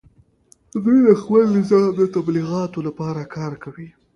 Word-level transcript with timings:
دوی 0.83 0.97
د 1.07 1.09
خپل 1.21 1.41
نظام 1.57 1.87
د 1.99 2.01
تبلیغاتو 2.15 2.79
لپاره 2.87 3.21
کار 3.35 3.53
کوي 3.63 3.89